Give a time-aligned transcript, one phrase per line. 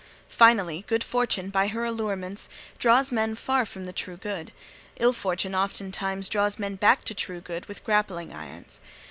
[0.29, 4.51] Finally, Good Fortune, by her allurements, draws men far from the true good;
[4.97, 8.81] Ill Fortune ofttimes draws men back to true good with grappling irons.